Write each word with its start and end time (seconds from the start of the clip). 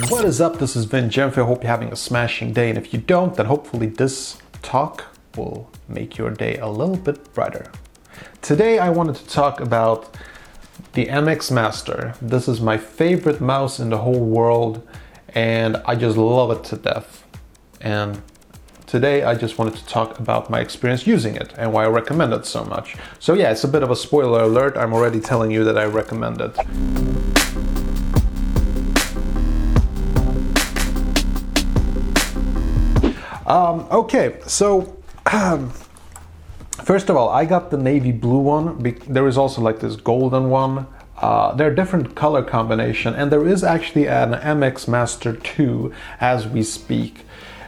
What 0.00 0.24
is 0.24 0.40
up? 0.40 0.58
This 0.58 0.74
is 0.74 0.86
Vin. 0.86 1.10
I 1.14 1.28
hope 1.28 1.62
you're 1.62 1.70
having 1.70 1.92
a 1.92 1.96
smashing 1.96 2.54
day. 2.54 2.70
And 2.70 2.78
if 2.78 2.94
you 2.94 2.98
don't, 2.98 3.34
then 3.34 3.44
hopefully 3.44 3.88
this 3.88 4.38
talk 4.62 5.04
will 5.36 5.70
make 5.86 6.16
your 6.16 6.30
day 6.30 6.56
a 6.56 6.66
little 6.66 6.96
bit 6.96 7.34
brighter. 7.34 7.70
Today 8.40 8.78
I 8.78 8.88
wanted 8.88 9.16
to 9.16 9.26
talk 9.26 9.60
about 9.60 10.16
the 10.94 11.08
MX 11.08 11.50
Master. 11.50 12.14
This 12.22 12.48
is 12.48 12.58
my 12.58 12.78
favorite 12.78 13.42
mouse 13.42 13.80
in 13.80 13.90
the 13.90 13.98
whole 13.98 14.24
world 14.24 14.88
and 15.34 15.76
I 15.84 15.94
just 15.94 16.16
love 16.16 16.50
it 16.52 16.64
to 16.70 16.76
death. 16.76 17.26
And 17.82 18.22
today 18.86 19.24
I 19.24 19.34
just 19.34 19.58
wanted 19.58 19.74
to 19.74 19.84
talk 19.84 20.18
about 20.18 20.48
my 20.48 20.60
experience 20.60 21.06
using 21.06 21.36
it 21.36 21.52
and 21.58 21.70
why 21.70 21.84
I 21.84 21.88
recommend 21.88 22.32
it 22.32 22.46
so 22.46 22.64
much. 22.64 22.96
So 23.18 23.34
yeah, 23.34 23.50
it's 23.50 23.64
a 23.64 23.68
bit 23.68 23.82
of 23.82 23.90
a 23.90 23.96
spoiler 23.96 24.44
alert. 24.44 24.74
I'm 24.74 24.94
already 24.94 25.20
telling 25.20 25.50
you 25.50 25.64
that 25.64 25.76
I 25.76 25.84
recommend 25.84 26.40
it. 26.40 27.41
Um, 33.52 33.86
okay, 33.90 34.38
so 34.46 34.96
um, 35.30 35.70
first 36.84 37.10
of 37.10 37.16
all, 37.18 37.28
I 37.28 37.44
got 37.44 37.70
the 37.70 37.76
navy 37.76 38.10
blue 38.10 38.38
one. 38.38 38.82
There 39.06 39.28
is 39.28 39.36
also 39.36 39.60
like 39.60 39.80
this 39.80 39.94
golden 39.94 40.48
one. 40.48 40.86
Uh, 41.18 41.54
they're 41.54 41.74
different 41.74 42.14
color 42.14 42.42
combination, 42.42 43.14
and 43.14 43.30
there 43.30 43.46
is 43.46 43.62
actually 43.62 44.08
an 44.08 44.32
MX 44.32 44.88
Master 44.88 45.34
2 45.36 45.92
as 46.18 46.48
we 46.48 46.62
speak. 46.62 47.26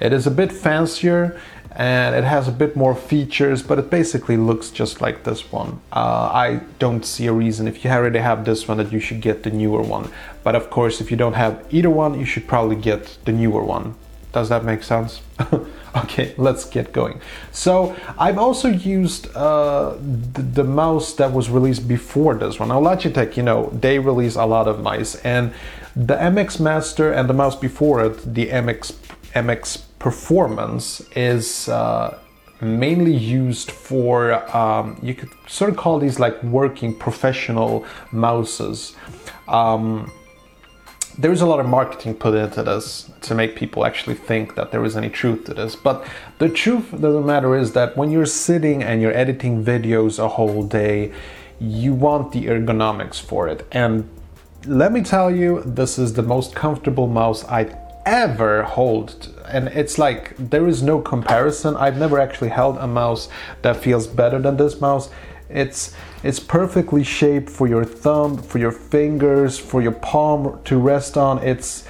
It 0.00 0.14
is 0.14 0.26
a 0.26 0.30
bit 0.30 0.50
fancier 0.50 1.38
and 1.72 2.14
it 2.14 2.24
has 2.24 2.48
a 2.48 2.52
bit 2.52 2.74
more 2.74 2.94
features, 2.94 3.62
but 3.62 3.78
it 3.78 3.90
basically 3.90 4.38
looks 4.38 4.70
just 4.70 5.02
like 5.02 5.24
this 5.24 5.52
one. 5.52 5.78
Uh, 5.92 6.30
I 6.32 6.60
don't 6.78 7.04
see 7.04 7.26
a 7.26 7.34
reason 7.34 7.68
if 7.68 7.84
you 7.84 7.90
already 7.90 8.20
have 8.20 8.46
this 8.46 8.66
one 8.66 8.78
that 8.78 8.92
you 8.92 8.98
should 8.98 9.20
get 9.20 9.42
the 9.42 9.50
newer 9.50 9.82
one. 9.82 10.10
But 10.42 10.54
of 10.54 10.70
course, 10.70 11.02
if 11.02 11.10
you 11.10 11.18
don't 11.18 11.34
have 11.34 11.66
either 11.70 11.90
one, 11.90 12.18
you 12.18 12.24
should 12.24 12.48
probably 12.48 12.76
get 12.76 13.18
the 13.26 13.32
newer 13.32 13.62
one. 13.62 13.94
Does 14.36 14.50
that 14.50 14.64
make 14.64 14.82
sense? 14.82 15.22
okay, 15.96 16.34
let's 16.36 16.66
get 16.66 16.92
going. 16.92 17.22
So 17.52 17.96
I've 18.18 18.36
also 18.36 18.68
used 18.68 19.34
uh, 19.34 19.96
the, 20.34 20.42
the, 20.42 20.62
mouse 20.62 21.14
that 21.14 21.32
was 21.32 21.48
released 21.48 21.88
before 21.88 22.34
this 22.34 22.60
one. 22.60 22.68
Now 22.68 22.78
Logitech, 22.78 23.38
you 23.38 23.42
know, 23.42 23.70
they 23.72 23.98
release 23.98 24.36
a 24.36 24.44
lot 24.44 24.68
of 24.68 24.82
mice, 24.82 25.14
and 25.24 25.54
the 26.08 26.16
MX 26.16 26.60
Master 26.60 27.14
and 27.14 27.30
the 27.30 27.32
mouse 27.32 27.56
before 27.56 28.04
it, 28.04 28.34
the 28.34 28.48
MX 28.48 28.92
MX 29.32 29.82
Performance, 29.98 31.00
is. 31.16 31.70
Uh, 31.70 32.18
mainly 32.62 33.14
used 33.14 33.70
for 33.70 34.16
um, 34.56 34.98
you 35.02 35.12
could 35.12 35.28
sort 35.46 35.68
of 35.68 35.76
call 35.76 35.98
these 35.98 36.18
like 36.18 36.42
working 36.42 36.94
professional 36.94 37.84
mouses 38.12 38.96
um, 39.46 40.10
there 41.18 41.32
is 41.32 41.40
a 41.40 41.46
lot 41.46 41.60
of 41.60 41.66
marketing 41.66 42.14
put 42.14 42.34
into 42.34 42.62
this 42.62 43.10
to 43.22 43.34
make 43.34 43.56
people 43.56 43.86
actually 43.86 44.16
think 44.16 44.54
that 44.54 44.70
there 44.70 44.84
is 44.84 44.96
any 44.96 45.08
truth 45.08 45.44
to 45.44 45.54
this. 45.54 45.74
But 45.74 46.06
the 46.38 46.48
truth 46.48 46.92
of 46.92 47.00
the 47.00 47.20
matter 47.20 47.56
is 47.56 47.72
that 47.72 47.96
when 47.96 48.10
you're 48.10 48.26
sitting 48.26 48.82
and 48.82 49.00
you're 49.00 49.16
editing 49.16 49.64
videos 49.64 50.18
a 50.18 50.28
whole 50.28 50.62
day, 50.62 51.12
you 51.58 51.94
want 51.94 52.32
the 52.32 52.46
ergonomics 52.46 53.20
for 53.20 53.48
it. 53.48 53.66
And 53.72 54.08
let 54.66 54.92
me 54.92 55.02
tell 55.02 55.30
you, 55.30 55.62
this 55.64 55.98
is 55.98 56.14
the 56.14 56.22
most 56.22 56.54
comfortable 56.54 57.06
mouse 57.06 57.44
I've 57.44 57.74
ever 58.04 58.62
hold. 58.62 59.34
And 59.48 59.68
it's 59.68 59.98
like 59.98 60.36
there 60.36 60.66
is 60.68 60.82
no 60.82 61.00
comparison. 61.00 61.76
I've 61.76 61.96
never 61.98 62.20
actually 62.20 62.50
held 62.50 62.76
a 62.78 62.86
mouse 62.86 63.28
that 63.62 63.76
feels 63.76 64.06
better 64.06 64.38
than 64.38 64.56
this 64.56 64.80
mouse. 64.80 65.08
It's 65.48 65.94
it's 66.22 66.40
perfectly 66.40 67.04
shaped 67.04 67.50
for 67.50 67.66
your 67.66 67.84
thumb, 67.84 68.38
for 68.38 68.58
your 68.58 68.72
fingers, 68.72 69.58
for 69.58 69.80
your 69.80 69.92
palm 69.92 70.60
to 70.64 70.78
rest 70.78 71.16
on. 71.16 71.38
It's 71.38 71.84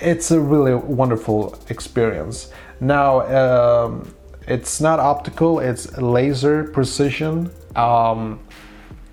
it's 0.00 0.30
a 0.30 0.40
really 0.40 0.74
wonderful 0.74 1.58
experience. 1.68 2.50
Now 2.80 3.20
um, 3.20 4.14
it's 4.46 4.80
not 4.80 4.98
optical; 4.98 5.60
it's 5.60 5.96
laser 5.98 6.64
precision. 6.64 7.50
Um, 7.76 8.40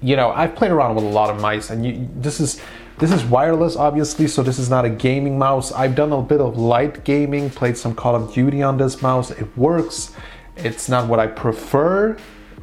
you 0.02 0.16
know, 0.16 0.32
I've 0.32 0.56
played 0.56 0.72
around 0.72 0.96
with 0.96 1.04
a 1.04 1.10
lot 1.10 1.30
of 1.30 1.40
mice, 1.42 1.70
and 1.70 1.86
you, 1.86 2.10
this 2.16 2.40
is 2.40 2.62
this 3.00 3.12
is 3.12 3.24
wireless, 3.26 3.76
obviously, 3.76 4.28
so 4.28 4.44
this 4.44 4.60
is 4.60 4.70
not 4.70 4.86
a 4.86 4.90
gaming 4.90 5.38
mouse. 5.38 5.72
I've 5.72 5.96
done 5.96 6.12
a 6.14 6.22
bit 6.22 6.40
of 6.40 6.58
light 6.58 7.04
gaming, 7.04 7.50
played 7.50 7.78
some 7.78 7.96
Call 7.96 8.16
of 8.16 8.34
Duty 8.34 8.62
on 8.62 8.78
this 8.78 9.02
mouse. 9.02 9.32
It 9.32 9.58
works. 9.58 10.14
It's 10.56 10.88
not 10.88 11.08
what 11.08 11.20
I 11.20 11.28
prefer 11.28 12.16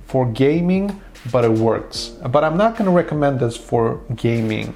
for 0.09 0.27
gaming, 0.33 1.01
but 1.31 1.45
it 1.45 1.53
works. 1.53 2.17
But 2.31 2.43
I'm 2.43 2.57
not 2.57 2.77
to 2.77 2.91
recommend 2.91 3.41
this 3.41 3.57
for 3.57 4.01
gaming. 4.17 4.75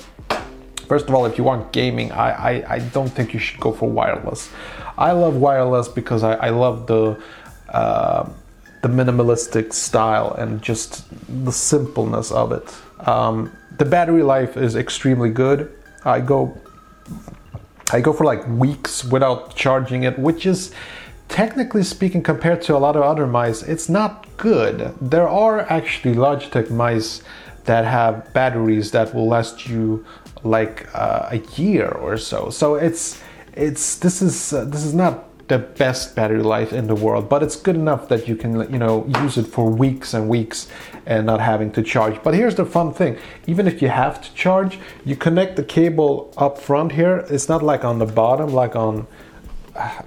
First 0.87 1.09
of 1.09 1.15
all, 1.15 1.25
if 1.25 1.39
you 1.39 1.45
want 1.45 1.73
gaming, 1.73 2.13
I, 2.13 2.29
I, 2.31 2.75
I 2.75 2.79
don't 2.79 3.09
think 3.09 3.33
you 3.33 3.41
should 3.41 3.59
go 3.59 3.73
for 3.73 3.89
wireless. 3.89 4.51
I 4.99 5.13
love 5.13 5.37
wireless 5.37 5.89
because 5.89 6.23
I, 6.23 6.35
I 6.35 6.51
love 6.51 6.87
the 6.87 7.21
uh, 7.71 8.29
the 8.83 8.89
minimalistic 8.89 9.73
style 9.73 10.33
and 10.33 10.61
just 10.61 11.05
the 11.45 11.53
simpleness 11.53 12.31
of 12.31 12.53
it. 12.53 12.75
Um, 13.09 13.57
the 13.79 13.85
battery 13.85 14.23
life 14.23 14.57
is 14.57 14.77
extremely 14.77 15.31
good. 15.31 15.73
I 16.05 16.21
go 16.21 16.61
I 17.93 18.01
go 18.01 18.13
for 18.13 18.25
like 18.25 18.47
weeks 18.49 19.05
without 19.05 19.55
charging 19.55 20.03
it, 20.03 20.19
which 20.19 20.47
is 20.47 20.73
technically 21.33 21.83
speaking, 21.83 22.23
compared 22.23 22.61
to 22.63 22.77
a 22.77 22.79
lot 22.79 22.95
of 22.95 23.03
other 23.03 23.27
mice, 23.27 23.63
it's 23.63 23.89
not 23.89 24.29
good. 24.37 24.95
There 25.01 25.29
are 25.29 25.61
actually 25.61 26.15
Logitech 26.15 26.71
mice 26.71 27.23
that 27.65 27.85
have 27.87 28.33
batteries 28.35 28.91
that 28.91 29.15
will 29.15 29.29
last 29.29 29.67
you 29.67 30.05
like 30.45 30.87
uh, 30.95 31.31
a 31.31 31.39
year 31.57 31.89
or 31.89 32.19
so. 32.19 32.51
So 32.51 32.75
it's 32.75 33.23
it's 33.55 33.97
this 33.97 34.21
is 34.21 34.53
uh, 34.53 34.65
this 34.67 34.85
is 34.85 34.93
not 34.93 35.29
the 35.49 35.59
best 35.59 36.15
battery 36.15 36.43
life 36.43 36.73
in 36.73 36.87
the 36.87 36.95
world, 36.95 37.29
but 37.29 37.43
it's 37.43 37.57
good 37.57 37.77
enough 37.77 38.09
that 38.09 38.29
you 38.29 38.37
can 38.37 38.71
you 38.71 38.79
know 38.79 39.07
use 39.23 39.39
it 39.39 39.47
for 39.47 39.71
weeks 39.71 40.13
and 40.13 40.29
weeks 40.29 40.69
and 41.07 41.25
not 41.25 41.41
having 41.41 41.71
to 41.73 41.83
charge. 41.83 42.23
But 42.23 42.35
here's 42.35 42.57
the 42.57 42.67
fun 42.67 42.93
thing: 42.93 43.17
even 43.47 43.67
if 43.67 43.81
you 43.81 43.89
have 43.89 44.21
to 44.21 44.35
charge, 44.35 44.79
you 45.05 45.17
connect 45.17 45.57
the 45.57 45.65
cable 45.65 46.35
up 46.37 46.59
front 46.59 46.93
here. 46.93 47.25
It's 47.31 47.49
not 47.49 47.63
like 47.63 47.85
on 47.85 47.99
the 48.01 48.07
bottom, 48.07 48.53
like 48.53 48.77
on 48.77 49.07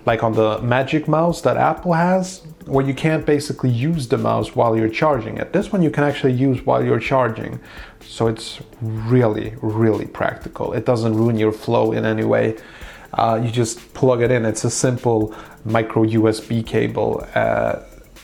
like 0.06 0.24
on 0.24 0.34
the 0.34 0.60
Magic 0.62 1.08
Mouse 1.08 1.42
that 1.42 1.58
Apple 1.58 1.94
has, 1.94 2.44
where 2.66 2.86
you 2.86 2.94
can't 2.94 3.26
basically 3.26 3.70
use 3.70 4.08
the 4.08 4.18
mouse 4.18 4.56
while 4.56 4.78
you're 4.78 4.90
charging 4.90 5.38
it. 5.38 5.54
This 5.54 5.72
one 5.72 5.82
you 5.82 5.90
can 5.90 6.04
actually 6.04 6.34
use 6.34 6.66
while 6.66 6.84
you're 6.84 7.00
charging. 7.00 7.60
So 8.02 8.28
it's 8.28 8.60
really, 8.82 9.56
really 9.62 10.06
practical. 10.06 10.74
It 10.74 10.86
doesn't 10.86 11.16
ruin 11.16 11.38
your 11.38 11.52
flow 11.52 11.92
in 11.92 12.06
any 12.06 12.24
way. 12.24 12.58
Uh, 13.14 13.40
you 13.44 13.50
just 13.50 13.94
plug 13.94 14.22
it 14.22 14.30
in. 14.30 14.46
It's 14.46 14.64
a 14.66 14.70
simple 14.70 15.36
micro 15.64 16.04
USB 16.04 16.66
cable. 16.66 17.26
Uh, 17.34 17.80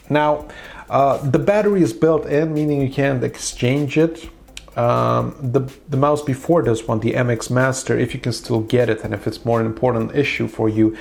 now, 0.10 0.48
uh, 0.90 1.18
the 1.18 1.40
battery 1.40 1.82
is 1.82 1.94
built 1.94 2.26
in, 2.26 2.54
meaning 2.54 2.82
you 2.82 2.92
can't 2.92 3.24
exchange 3.24 3.98
it 3.98 4.30
um, 4.76 5.36
the, 5.42 5.62
the 5.90 5.98
mouse 5.98 6.22
before 6.22 6.64
this 6.64 6.88
one, 6.88 7.02
the 7.02 7.14
MX 7.14 7.50
Master, 7.52 7.98
if 7.98 8.14
you 8.14 8.20
can 8.20 8.32
still 8.32 8.62
get 8.62 8.90
it 8.90 9.04
and 9.04 9.14
if 9.14 9.28
it's 9.28 9.44
more 9.44 9.60
an 9.60 9.66
important 9.66 10.16
issue 10.16 10.48
for 10.48 10.70
you, 10.70 10.96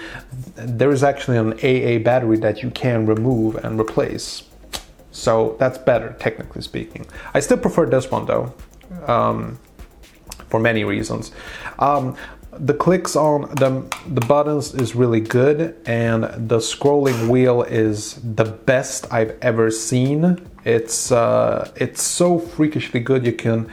there 0.56 0.90
is 0.90 1.04
actually 1.04 1.36
an 1.36 1.52
AA 1.54 2.02
battery 2.02 2.36
that 2.38 2.62
you 2.62 2.70
can 2.70 3.06
remove 3.06 3.54
and 3.56 3.78
replace. 3.78 4.42
So 5.12 5.56
that's 5.58 5.78
better, 5.78 6.16
technically 6.18 6.62
speaking. 6.62 7.06
I 7.32 7.40
still 7.40 7.58
prefer 7.58 7.86
this 7.86 8.10
one 8.10 8.26
though, 8.26 8.52
um, 9.06 9.58
for 10.48 10.58
many 10.58 10.82
reasons. 10.82 11.30
Um, 11.78 12.16
the 12.52 12.74
clicks 12.74 13.14
on 13.14 13.42
the, 13.54 13.86
the 14.08 14.20
buttons 14.26 14.74
is 14.74 14.96
really 14.96 15.20
good 15.20 15.80
and 15.86 16.24
the 16.48 16.58
scrolling 16.58 17.28
wheel 17.28 17.62
is 17.62 18.14
the 18.16 18.44
best 18.44 19.06
I've 19.12 19.38
ever 19.40 19.70
seen 19.70 20.49
it's 20.64 21.12
uh, 21.12 21.70
it's 21.76 22.02
so 22.02 22.38
freakishly 22.38 23.00
good. 23.00 23.24
You 23.24 23.32
can 23.32 23.70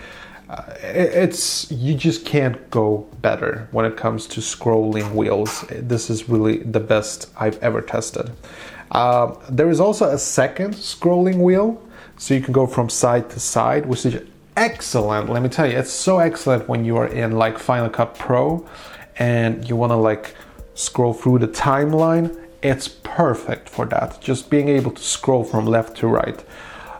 uh, 0.50 0.64
it's 0.82 1.70
you 1.72 1.94
just 1.94 2.26
can't 2.26 2.70
go 2.70 3.08
better 3.22 3.68
when 3.72 3.86
it 3.86 3.98
comes 3.98 4.28
to 4.28 4.42
scrolling 4.42 5.14
wheels. 5.14 5.66
This 5.70 6.10
is 6.10 6.30
really 6.30 6.58
the 6.60 6.80
best 6.80 7.30
I've 7.38 7.62
ever 7.62 7.82
tested. 7.82 8.32
Uh, 8.92 9.36
there 9.50 9.70
is 9.70 9.80
also 9.82 10.10
a 10.10 10.18
second 10.18 10.76
scrolling 10.76 11.40
wheel, 11.40 11.82
so 12.18 12.34
you 12.34 12.42
can 12.42 12.54
go 12.54 12.66
from 12.66 12.90
side 12.90 13.30
to 13.32 13.40
side, 13.40 13.86
which 13.86 14.06
is 14.06 14.22
excellent. 14.56 15.30
Let 15.30 15.44
me 15.44 15.50
tell 15.50 15.70
you, 15.70 15.78
it's 15.78 15.92
so 15.92 16.20
excellent 16.20 16.70
when 16.70 16.86
you 16.86 16.96
are 16.98 17.08
in 17.08 17.34
like 17.34 17.60
Final 17.60 17.90
Cut 17.90 18.16
Pro 18.16 18.66
and 19.18 19.68
you 19.68 19.76
want 19.76 19.92
to 19.92 19.96
like 19.96 20.36
scroll 20.74 21.14
through 21.14 21.40
the 21.40 21.48
timeline. 21.48 22.36
It's 22.64 22.88
perfect 22.88 23.68
for 23.70 23.86
that. 23.88 24.22
Just 24.22 24.50
being 24.50 24.70
able 24.70 24.92
to 24.92 25.02
scroll 25.02 25.44
from 25.44 25.66
left 25.66 25.98
to 25.98 26.08
right. 26.08 26.44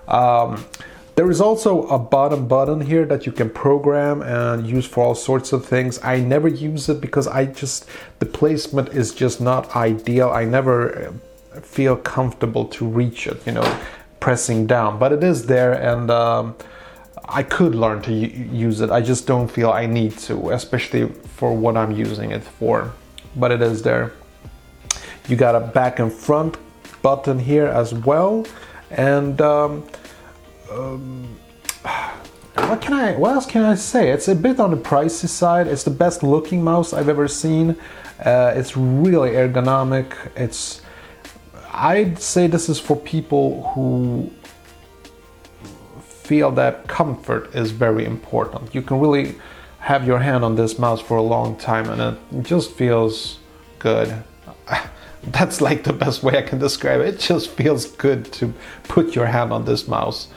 Um, 0.08 0.66
there 1.16 1.32
is 1.32 1.42
also 1.42 1.88
a 1.88 1.98
bottom 1.98 2.48
button 2.48 2.80
here 2.80 3.04
that 3.06 3.26
you 3.26 3.32
can 3.32 3.50
program 3.50 4.22
and 4.22 4.68
use 4.68 4.86
for 4.86 5.04
all 5.04 5.16
sorts 5.16 5.52
of 5.52 5.66
things. 5.66 6.00
I 6.04 6.20
never 6.20 6.48
use 6.48 6.90
it 6.90 7.02
because 7.02 7.28
I 7.28 7.46
just, 7.46 7.90
the 8.20 8.28
placement 8.28 8.90
is 8.90 9.16
just 9.16 9.42
not 9.42 9.76
ideal. 9.76 10.30
I 10.30 10.46
never 10.46 11.14
uh, 11.56 11.62
feel 11.62 11.96
comfortable 11.96 12.66
to 12.66 12.86
reach 12.86 13.26
it, 13.26 13.46
you 13.48 13.54
know, 13.54 13.80
pressing 14.20 14.68
down, 14.68 15.00
but 15.00 15.12
it 15.12 15.24
is 15.24 15.48
there 15.48 15.74
and 15.74 16.12
um, 16.12 16.56
I 17.30 17.44
could 17.44 17.76
learn 17.76 18.02
to 18.04 18.14
use 18.14 18.80
it. 18.82 18.90
I 18.90 19.02
just 19.02 19.28
don't 19.28 19.50
feel 19.50 19.72
I 19.72 19.86
need 19.86 20.18
to, 20.20 20.52
especially 20.52 21.08
for 21.08 21.54
what 21.54 21.76
I'm 21.76 21.92
using 21.92 22.32
it 22.32 22.44
for. 22.44 22.94
But 23.36 23.52
it 23.52 23.62
is 23.62 23.82
there. 23.82 24.14
You 25.28 25.36
got 25.36 25.56
a 25.56 25.60
back 25.60 26.00
and 26.00 26.12
front 26.12 26.58
button 27.02 27.38
here 27.38 27.66
as 27.66 27.94
well, 27.94 28.46
and 28.92 29.42
um, 29.42 29.84
um, 30.72 31.38
what 32.56 32.82
can 32.82 32.94
I? 32.94 33.16
What 33.16 33.36
else 33.36 33.46
can 33.46 33.64
I 33.64 33.76
say? 33.76 34.10
It's 34.10 34.28
a 34.28 34.36
bit 34.36 34.60
on 34.60 34.72
the 34.72 34.78
pricey 34.78 35.28
side. 35.28 35.68
It's 35.68 35.84
the 35.84 35.92
best 35.92 36.24
looking 36.24 36.64
mouse 36.64 36.94
I've 36.94 37.10
ever 37.10 37.28
seen. 37.28 37.78
Uh, 38.24 38.54
it's 38.56 38.76
really 38.76 39.32
ergonomic. 39.32 40.14
It's 40.36 40.82
I'd 41.72 42.20
say 42.20 42.48
this 42.48 42.70
is 42.70 42.80
for 42.80 42.98
people 42.98 43.72
who 43.76 44.32
feel 46.02 46.52
that 46.52 46.88
comfort 46.88 47.54
is 47.56 47.72
very 47.72 48.04
important. 48.04 48.74
You 48.74 48.82
can 48.82 49.00
really 49.00 49.36
have 49.80 50.06
your 50.06 50.20
hand 50.20 50.44
on 50.44 50.56
this 50.56 50.80
mouse 50.80 51.00
for 51.00 51.18
a 51.18 51.22
long 51.22 51.56
time 51.56 51.90
and 51.90 52.02
it 52.02 52.44
just 52.44 52.72
feels 52.72 53.40
good. 53.80 54.24
That's 55.28 55.62
like 55.62 55.84
the 55.84 55.94
best 55.94 56.24
way 56.24 56.38
I 56.38 56.42
can 56.42 56.60
describe 56.60 57.02
it. 57.02 57.16
It 57.16 57.20
just 57.20 57.50
feels 57.52 57.86
good 57.86 58.32
to 58.34 58.54
put 58.84 59.16
your 59.16 59.26
hand 59.26 59.52
on 59.52 59.66
this 59.66 59.88
mouse. 59.88 60.28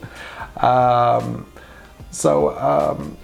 um, 0.56 1.46
so 2.10 2.58
um, 2.58 3.16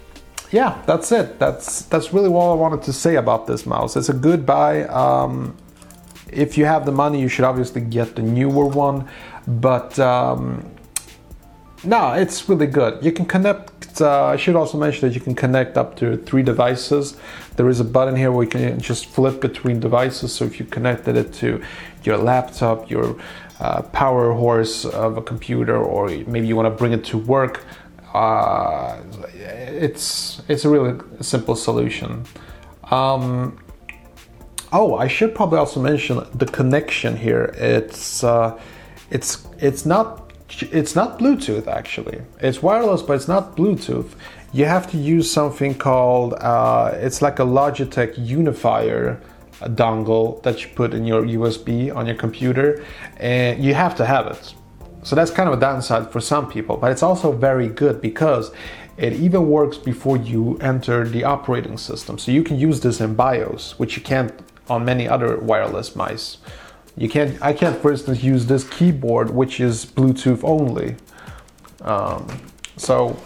yeah, 0.51 0.83
that's 0.87 1.13
it. 1.13 1.39
That's 1.39 1.83
that's 1.83 2.13
really 2.13 2.29
all 2.29 2.53
I 2.53 2.55
wanted 2.55 2.83
to 2.85 2.93
say 2.93 3.17
about 3.17 3.47
this 3.47 3.67
mouse. 3.67 3.97
It's 3.97 4.09
a 4.09 4.15
good 4.15 4.47
buy. 4.47 4.85
Um, 4.85 5.57
if 6.33 6.57
you 6.57 6.65
have 6.67 6.87
the 6.87 6.93
money, 6.93 7.21
you 7.21 7.29
should 7.29 7.45
obviously 7.45 7.81
get 7.81 8.17
the 8.17 8.23
newer 8.23 8.67
one. 8.67 9.09
But 9.47 9.99
um, 9.99 10.71
no, 11.85 12.13
it's 12.13 12.49
really 12.49 12.67
good. 12.67 13.03
You 13.05 13.13
can 13.13 13.25
connect, 13.25 13.78
uh, 14.01 14.27
I 14.27 14.37
should 14.37 14.57
also 14.57 14.79
mention 14.79 15.09
that 15.09 15.15
you 15.15 15.21
can 15.21 15.35
connect 15.35 15.77
up 15.77 15.97
to 15.97 16.17
three 16.17 16.43
devices. 16.43 17.17
There 17.57 17.69
is 17.69 17.81
a 17.81 17.85
button 17.85 18.17
here 18.17 18.31
where 18.33 18.45
you 18.45 18.51
can 18.51 18.81
just 18.81 19.07
flip 19.07 19.41
between 19.41 19.81
devices. 19.81 20.33
So 20.33 20.45
if 20.45 20.59
you 20.59 20.67
connected 20.67 21.17
it 21.17 21.33
to 21.35 21.63
your 22.05 22.17
laptop, 22.17 22.91
your 22.91 23.17
uh, 23.61 23.83
power 23.83 24.33
horse 24.33 24.85
of 24.85 25.17
a 25.17 25.23
computer, 25.23 25.77
or 25.77 26.09
maybe 26.09 26.47
you 26.47 26.57
want 26.57 26.67
to 26.67 26.77
bring 26.77 26.93
it 26.93 27.05
to 27.05 27.19
work, 27.19 27.65
uh, 28.15 28.99
it's, 29.35 30.43
it's 30.49 30.65
a 30.65 30.69
really 30.69 30.99
simple 31.21 31.57
solution. 31.57 32.25
Um, 32.91 33.59
oh, 34.73 34.97
I 34.97 35.09
should 35.09 35.35
probably 35.35 35.59
also 35.59 35.81
mention 35.81 36.25
the 36.35 36.47
connection 36.47 37.17
here. 37.17 37.55
It's, 37.57 38.25
uh, 38.25 38.59
it's, 39.11 39.47
it's 39.59 39.85
not 39.85 40.28
it's 40.49 40.95
not 40.95 41.19
Bluetooth 41.19 41.67
actually. 41.67 42.23
It's 42.41 42.63
wireless, 42.63 43.03
but 43.03 43.15
it's 43.15 43.29
not 43.29 43.57
Bluetooth. 43.57 44.15
You 44.53 44.65
have 44.65 44.91
to 44.93 44.97
use 44.97 45.31
something 45.31 45.75
called, 45.75 46.35
uh, 46.35 46.93
it's 46.95 47.21
like 47.21 47.39
a 47.39 47.45
Logitech 47.45 48.15
unifier 48.17 49.21
dongle 49.61 50.43
that 50.43 50.63
you 50.63 50.71
put 50.75 50.95
in 50.95 51.05
your 51.05 51.23
USB 51.23 51.95
on 51.95 52.07
your 52.07 52.15
computer, 52.15 52.85
and 53.19 53.63
you 53.63 53.75
have 53.75 53.95
to 53.97 54.07
have 54.07 54.27
it. 54.29 54.55
So 55.03 55.17
that's 55.17 55.31
kind 55.31 55.49
of 55.49 55.57
a 55.57 55.61
downside 55.61 56.11
for 56.11 56.21
some 56.21 56.51
people, 56.51 56.77
but 56.77 56.93
it's 56.93 57.03
also 57.03 57.33
very 57.33 57.69
good 57.69 58.01
because 58.01 58.53
it 58.97 59.13
even 59.13 59.49
works 59.49 59.77
before 59.77 60.17
you 60.17 60.59
enter 60.59 61.09
the 61.09 61.25
operating 61.25 61.79
system. 61.79 62.19
So 62.19 62.33
you 62.33 62.43
can 62.43 62.59
use 62.59 62.81
this 62.81 63.01
in 63.01 63.15
BIOS, 63.15 63.79
which 63.79 63.97
you 63.97 64.03
can't 64.03 64.33
on 64.69 64.85
many 64.85 65.09
other 65.09 65.39
wireless 65.39 65.95
mice. 65.97 66.39
You 66.99 67.09
can't, 67.09 67.41
I 67.41 67.53
can't, 67.53 67.81
for 67.81 67.93
instance, 67.93 68.23
use 68.23 68.47
this 68.47 68.69
keyboard, 68.69 69.31
which 69.31 69.61
is 69.61 69.87
Bluetooth 69.87 70.43
only. 70.43 70.97
Um, 71.83 72.27
so, 72.77 73.17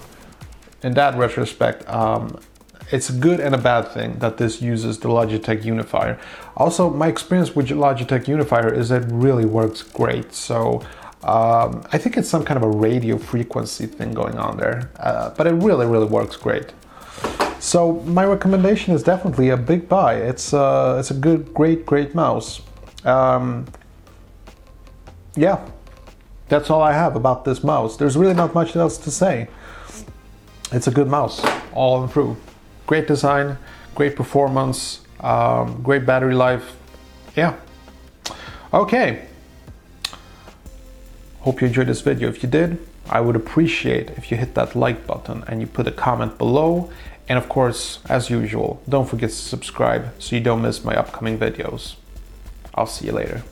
in 0.83 0.93
that 0.95 1.17
retrospect, 1.17 1.89
um, 1.89 2.39
it's 2.91 3.09
a 3.09 3.15
good 3.15 3.41
and 3.41 3.55
a 3.55 3.59
bad 3.59 3.89
thing 3.89 4.19
that 4.19 4.37
this 4.37 4.61
uses 4.61 4.99
the 4.99 5.09
Logitech 5.09 5.65
Unifier. 5.65 6.21
Also, 6.57 6.91
my 6.91 7.09
experience 7.09 7.57
with 7.57 7.69
Logitech 7.69 8.29
Unifier 8.29 8.73
is 8.73 8.91
it 8.91 9.05
really 9.09 9.47
works 9.47 9.83
great. 9.83 10.35
So, 10.35 10.83
um, 11.23 11.83
I 11.93 11.99
think 11.99 12.19
it's 12.19 12.29
some 12.29 12.45
kind 12.45 12.59
of 12.59 12.65
a 12.65 12.77
radio 12.77 13.17
frequency 13.17 13.87
thing 13.87 14.13
going 14.13 14.37
on 14.39 14.59
there, 14.59 14.91
uh, 14.99 15.31
but 15.31 15.47
it 15.47 15.53
really, 15.53 15.87
really 15.87 16.07
works 16.07 16.37
great. 16.37 16.73
So 17.61 18.01
my 18.05 18.25
recommendation 18.25 18.93
is 18.93 19.05
definitely 19.05 19.51
a 19.51 19.57
big 19.57 19.89
buy. 19.89 20.17
It's 20.17 20.53
uh, 20.53 20.97
it's 20.99 21.13
a 21.13 21.15
good, 21.15 21.55
great, 21.55 21.87
great 21.87 22.13
mouse. 22.13 22.61
Um, 23.05 23.67
yeah, 25.35 25.67
that's 26.49 26.71
all 26.71 26.83
I 26.83 26.93
have 26.93 27.17
about 27.17 27.45
this 27.45 27.65
mouse. 27.65 27.97
There's 27.97 28.17
really 28.17 28.35
not 28.35 28.55
much 28.55 28.77
else 28.77 28.99
to 28.99 29.11
say. 29.11 29.49
It's 30.71 30.87
a 30.87 30.91
good 30.91 31.09
mouse, 31.09 31.45
all 31.73 32.07
through. 32.07 32.37
Great 32.87 33.07
design, 33.07 33.59
great 33.95 34.17
performance, 34.17 35.01
um, 35.21 35.83
great 35.83 36.07
battery 36.07 36.35
life. 36.35 36.77
Yeah. 37.37 37.57
Okay. 38.73 39.27
Hope 41.41 41.61
you 41.61 41.67
enjoyed 41.67 41.89
this 41.89 42.01
video. 42.01 42.29
If 42.29 42.43
you 42.43 42.49
did, 42.49 42.79
I 43.09 43.21
would 43.21 43.37
appreciate 43.37 44.11
if 44.11 44.31
you 44.31 44.37
hit 44.37 44.55
that 44.55 44.77
like 44.77 45.07
button 45.07 45.45
and 45.47 45.61
you 45.61 45.67
put 45.67 45.87
a 45.87 45.93
comment 45.93 46.39
below. 46.39 46.91
And 47.29 47.39
of 47.39 47.49
course, 47.49 47.99
as 48.09 48.31
usual, 48.31 48.83
don't 48.89 49.09
forget 49.09 49.31
to 49.31 49.37
subscribe 49.37 50.15
so 50.19 50.37
you 50.37 50.43
don't 50.43 50.63
miss 50.63 50.85
my 50.85 50.95
upcoming 50.95 51.39
videos. 51.39 51.97
I'll 52.75 52.87
see 52.87 53.07
you 53.07 53.13
later. 53.13 53.43